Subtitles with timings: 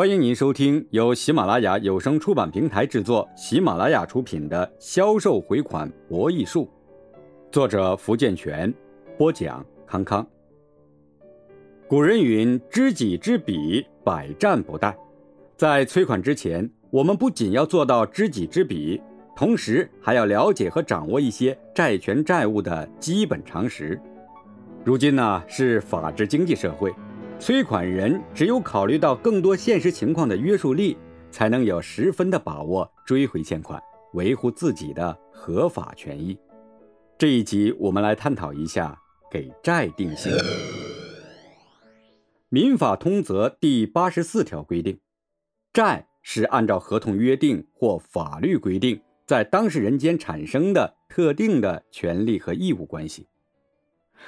[0.00, 6.64] 欢迎您收听由喜马拉雅有声出版平台制作、喜马拉雅出品的《销售回款博弈术》，
[7.52, 8.72] 作者福建泉，
[9.18, 10.26] 播讲康康。
[11.86, 14.94] 古人云：“知己知彼，百战不殆。”
[15.54, 18.98] 在催款之前，我们不仅要做到知己知彼，
[19.36, 24.00] 同时还要了解和掌握一些债权债务的基本常识。
[24.82, 26.90] 如今呢，是法治经济社会。
[27.40, 30.94] 催款人只有考虑到更多现实情况的约束力，
[31.30, 36.38] 才能有十分的把握追回欠款，维护自己的合法权益。
[37.16, 39.00] 这一集我们来探讨一下
[39.30, 40.30] 给债定性。
[42.50, 45.00] 民法通则第八十四条规定，
[45.72, 53.26] 债是按照合同约定或法律规定在当事人间产生的特定的权利和义务关系。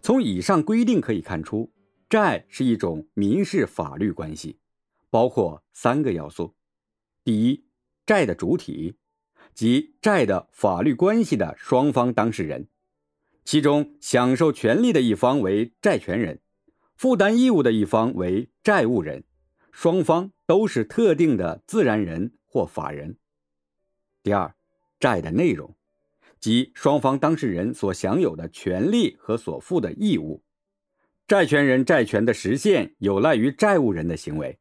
[0.00, 1.70] 从以上规定可以看出。
[2.14, 4.60] 债是一种民事法律关系，
[5.10, 6.54] 包括三个要素：
[7.24, 7.64] 第一，
[8.06, 8.94] 债的主体，
[9.52, 12.68] 即债的法律关系的双方当事人，
[13.44, 16.40] 其中享受权利的一方为债权人，
[16.94, 19.24] 负担义务的一方为债务人，
[19.72, 23.18] 双方都是特定的自然人或法人。
[24.22, 24.54] 第二，
[25.00, 25.74] 债的内容，
[26.38, 30.44] 即双方当事人所享有的权利和所负的义务。
[31.26, 34.58] 债权人债权的实现有赖于债务人的行为，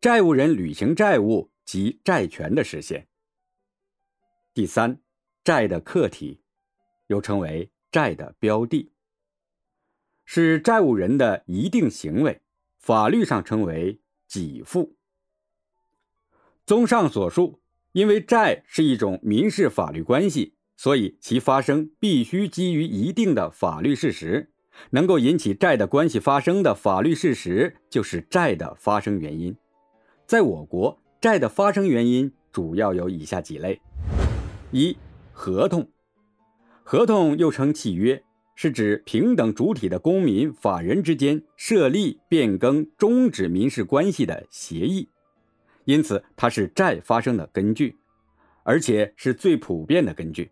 [0.00, 3.06] 债务人履行债务及债权的实现。
[4.54, 5.02] 第三，
[5.44, 6.40] 债的客体，
[7.08, 8.90] 又称为债的标的，
[10.24, 12.40] 是债务人的一定行为，
[12.78, 14.96] 法律上称为给付。
[16.64, 17.60] 综上所述，
[17.92, 24.54] 因为债是一种民事法律关系，所以其发生必须基于一定的法律事实。
[24.90, 29.56] 能够引起债的关系发生的法律事实，就是债的发生原因。
[30.26, 33.80] 在我国，债的发生原因主要有以下几类：
[34.70, 34.96] 一、
[35.32, 35.88] 合同。
[36.84, 38.22] 合同又称契约，
[38.54, 45.08] 是指平等主体的公民、法人之间设立、变更、终止民事关系的协议，
[45.84, 47.96] 因此它是债发生的根据，
[48.62, 50.50] 而且是最普遍的根据。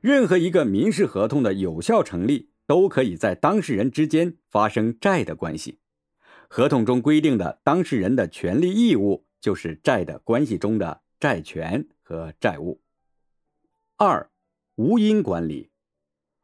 [0.00, 2.48] 任何一个民事合同的有效成立。
[2.66, 5.78] 都可以在当事人之间发生债的关系，
[6.48, 12.80] 合同中规定的当事人的权利义务就是债的关系中的债权和债务。
[13.96, 14.30] 二、
[14.76, 15.70] 无因管理。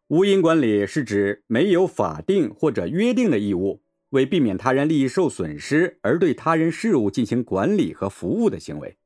[0.08, 8.98] 无因管理是指没有法定或者约定的义务，为避免他人利益受损失而对他人事务进行管理和服务的行为。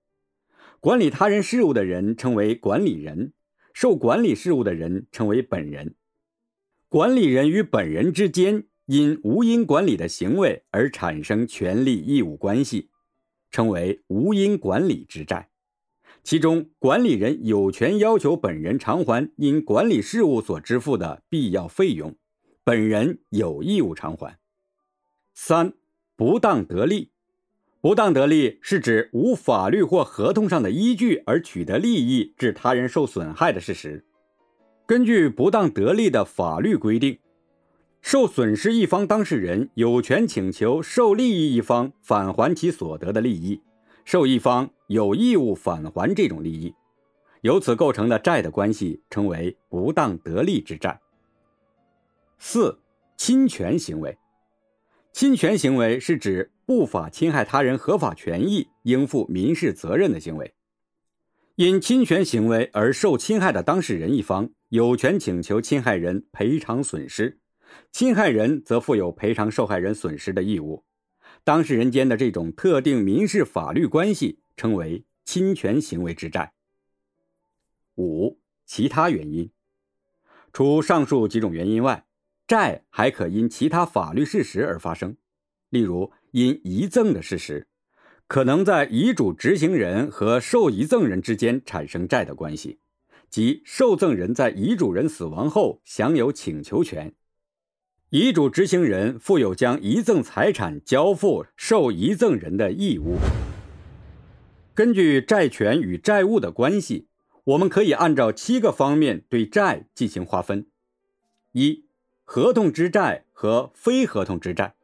[0.80, 3.32] 管理他人事务的人称为管理人，
[3.72, 5.94] 受管理事务的人称为本人。
[6.94, 12.88] 管理人与本人之间因无因管理的行为而产生权利义务关系，
[13.50, 15.50] 称为无因管理之债。
[16.22, 22.14] 其中，管理人有权要求本人偿还因管理事务所支付的必要费用，
[22.62, 24.38] 本人有义务偿还。
[25.34, 25.72] 三、
[26.14, 27.10] 不当得利。
[27.80, 34.06] 不当得利是指无法律或合同上的依据而取得利益，致他人受损害的事实。
[34.86, 37.18] 根据不当得利的法律规定，
[38.02, 43.62] 受损失一方当事人有权请求受利益一方返还其所得的利益，
[44.04, 46.74] 受益方有义务返还这种利益，
[47.40, 51.00] 由此构成的债的关系称为不当得利之债。
[52.38, 52.78] 四、
[53.16, 54.18] 侵权行为，
[55.14, 60.52] 侵权行为是指不法侵害他人合法权益、应负民事责任的行为。
[61.56, 67.38] 因侵权行为而受侵害的当事人一方有权请求侵害人赔偿损失，
[67.92, 70.84] 侵害人则负有赔偿受害人损失的义务。
[71.44, 76.54] 当事人间的这种特定民事法律关系称为侵权行为之债。
[77.98, 79.48] 五、其他原因，
[80.52, 82.04] 除上述几种原因外，
[82.48, 85.16] 债还可因其他法律事实而发生，
[85.70, 87.68] 例如因遗赠的事实。
[88.26, 92.78] 可能在遗嘱执行人和受遗赠人之间产生债的关系，
[93.28, 97.14] 即受赠人在遗嘱人死亡后享有请求权，
[98.08, 103.18] 遗嘱执行人负有将遗赠财产交付受遗赠人的义务。
[104.74, 107.08] 根据债权与债务的关系，
[107.44, 110.66] 我们可以按照七个方面对债进行划分：
[111.52, 111.84] 一、
[112.24, 114.74] 合同之债和非合同之债。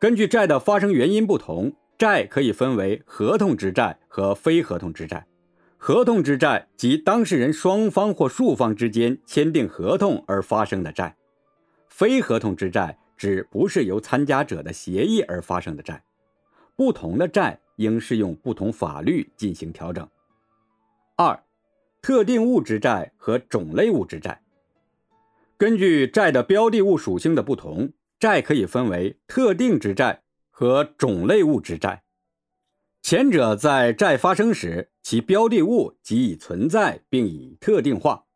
[0.00, 1.76] 根据债的发生原因不同。
[2.00, 5.26] 债可以分为合同之债和非合同之债。
[5.76, 11.14] 合同之债即当事人双方或数方之间签订合同而发生的债；
[11.90, 16.02] 非合同之债指不是由参加者的协议而发生的债。
[16.74, 20.08] 不同的债应适用不同法律进行调整。
[21.16, 21.38] 二、
[22.00, 24.40] 特定物之债和种类物之债。
[25.58, 30.22] 根据债的标的物属性的不同，债可以分为特定之债
[30.60, 32.02] 和种类物之债。
[33.00, 38.26] 前者在债发生时，其标的物即已存在并已特定化；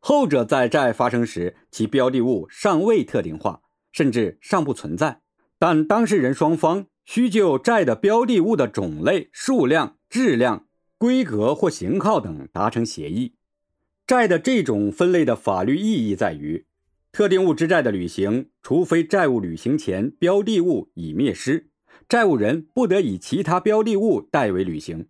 [0.00, 3.62] 后者在债发生时，其标的物尚未特定化，
[3.92, 5.20] 甚至尚不存在。
[5.60, 10.66] 但当事人双方需就债的标的物的种类、数量、质量、
[10.98, 13.36] 规格或型号等达成协议。
[14.08, 16.66] 债的这种分类的法律意义在于，
[17.12, 21.70] 特定物之债的履行，除非债务履行前标的物已灭失，
[22.08, 25.06] 债务人不得以其他标的物代为履行；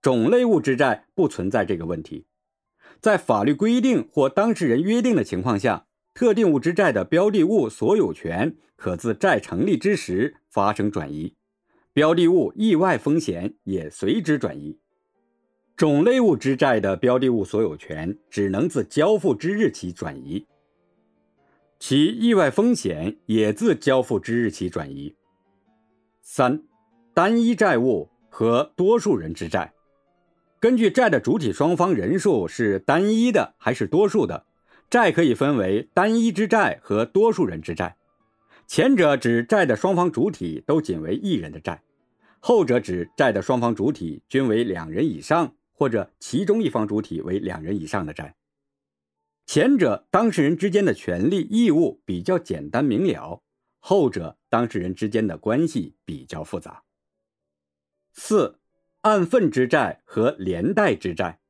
[0.00, 2.26] 种类物之债不存在这个问题，
[3.00, 5.86] 在法律规定或当事人约定的情况下。
[6.12, 11.36] 特定物之债的标的物所有权可自债成立之时发生转移，
[11.92, 14.76] 标的物意外风险也随之转移。
[15.76, 20.44] 种类物之债的标的物所有权只能自交付之日起转移，
[21.80, 25.16] 其意外风险也自交付之日起转移。
[26.20, 26.62] 三、
[27.14, 29.72] 单一债务和多数人之债，
[30.60, 34.44] 根据债的主体双方人数是单一的还是多数的。
[34.90, 37.96] 债可以分为单一之债和多数人之债，
[38.66, 41.80] 前者指债的双方主体都仅为一人的债，
[42.40, 48.34] 后者指债的双方主体均为两人以上或者其中一方主体为两人以上的债。
[49.52, 53.42] 前者当事人之间的权利义务比较简单明了，
[53.80, 56.84] 后者当事人之间的关系比较复杂。
[58.12, 58.60] 四，
[59.00, 61.40] 按份之债和连带之债。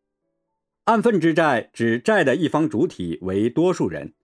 [0.84, 4.14] 按份之债指债的一方主体为多数人，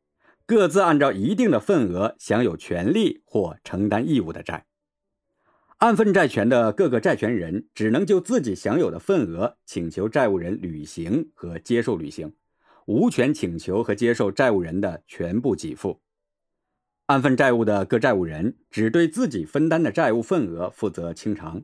[0.46, 4.64] 各自按照一定的份额享有权利或承担义务的债。
[5.76, 12.34] 按份债权的各个债权人只能就自己享有的份额请求债务人履行和接受履行，
[12.86, 16.00] 无权请求和接受债务人的全部给付。
[17.06, 21.62] 按份债务的各债务人只对自己分担的债务份额负责清偿，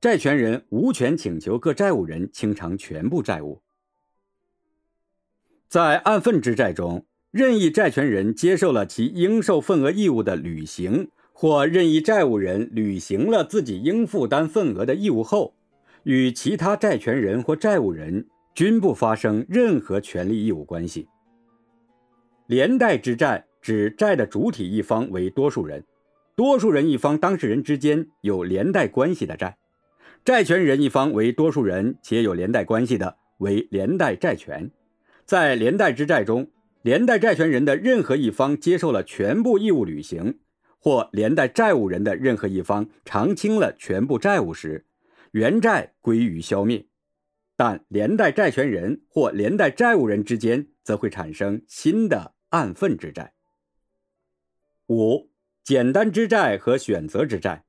[0.00, 3.62] 债权人无权请求各债务人清偿全部债务。
[5.68, 15.54] 在按份之债中，任意债权人接受了其应受份额义务的履行，或任意债务人履行了自己应负担份额的义务后，
[16.04, 21.08] 与其他债权人或债务人均不发生任何权利义务关系。
[22.46, 25.84] 连带之债指债的主体一方为多数人，
[26.36, 29.56] 多数人一方当事人之间有连带关系的债，
[30.24, 34.70] 债权人一方为多数人且有连带关系的为连带债权。
[35.24, 36.50] 在连带之债中，
[36.82, 40.38] 连带债权人的任何一方接受了全部义务履行，
[40.78, 44.84] 或连带债务人的任何一方偿清了全部债务时，
[45.32, 46.86] 原债归于消灭；
[47.56, 53.32] 但连带债权人或连带债务人之间则会产生新的按份之债。
[54.88, 55.30] 五、
[55.62, 57.64] 简单之债和选择之债，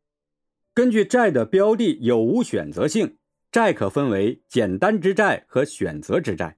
[0.74, 3.18] 根据债的标的有无选择性，
[3.52, 6.58] 债可分为简单之债和选择之债。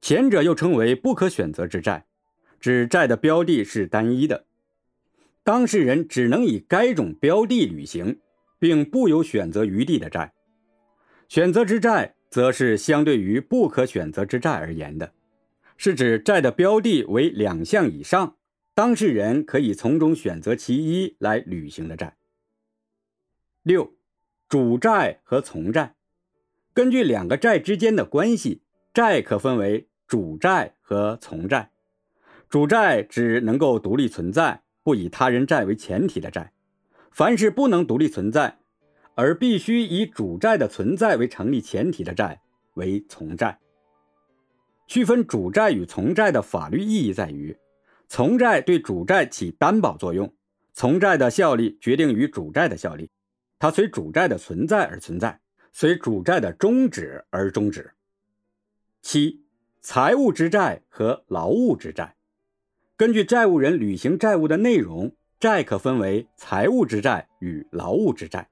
[0.00, 2.06] 前者又称为不可选择之债，
[2.60, 4.44] 指债的标的是单一的，
[5.42, 8.20] 当事人只能以该种标的履行，
[8.58, 10.34] 并不有选择余地的债。
[11.28, 15.12] 选择之债则是相对于不可选择之债而言的，
[15.76, 18.36] 是指债的标的为两项以上，
[18.74, 22.16] 当事人可以从中选择其一来履行的债。
[23.62, 23.94] 六，
[24.48, 25.94] 主债和从债，
[26.72, 28.62] 根据两个债之间的关系，
[28.92, 29.88] 债可分为。
[30.06, 31.70] 主债和从债，
[32.50, 36.52] 主债指能够独立存在、不以他人债为前提的债；
[37.10, 38.58] 凡是不能独立存在，
[39.14, 42.40] 而必须以主债的存在为成立前提的债，
[42.74, 43.58] 为从债。
[44.86, 47.56] 区分主债与从债的法律意义在于：
[48.08, 50.32] 从债对主债起担保作用，
[50.72, 53.10] 从债的效力决定于主债的效力，
[53.58, 55.40] 它随主债的存在而存在，
[55.72, 57.92] 随主债的终止而终止。
[59.02, 59.42] 七。
[59.86, 62.16] 财务之债和劳务之债，
[62.96, 68.48] 根据债务人履行债务的内容，债可分为财务之债与劳务之债。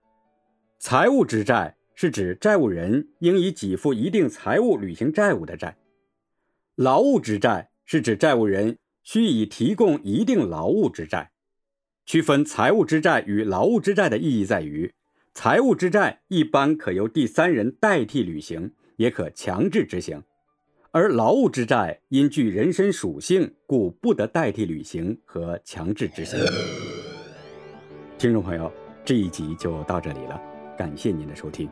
[0.84, 5.76] 财务之债是指债务人应以给付一定财物履行债务的债；
[6.74, 11.30] 劳务之债是指债务人需以提供一定劳务之债。
[12.04, 14.92] 区分财务之债与劳务之债的意义在于，
[15.32, 20.20] 财务之债一般可由第三人代替履行，也可强制执行。
[20.90, 26.40] 而劳务之债因具人身属性，故不得代替履行和强制执行。
[28.18, 28.68] 听众朋友，
[29.04, 30.42] 这一集就到这里了，
[30.82, 31.70] 感谢您的收听。